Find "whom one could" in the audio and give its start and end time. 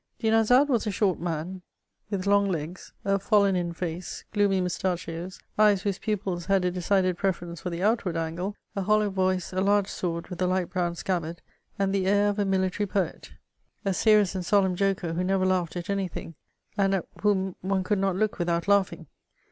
17.21-17.99